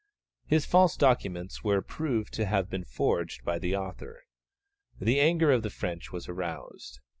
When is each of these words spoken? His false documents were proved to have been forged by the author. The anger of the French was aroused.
His 0.47 0.65
false 0.65 0.97
documents 0.97 1.63
were 1.63 1.83
proved 1.83 2.33
to 2.33 2.47
have 2.47 2.71
been 2.71 2.83
forged 2.85 3.45
by 3.45 3.59
the 3.59 3.75
author. 3.75 4.23
The 4.99 5.19
anger 5.19 5.51
of 5.51 5.61
the 5.61 5.69
French 5.69 6.11
was 6.11 6.27
aroused. 6.27 6.99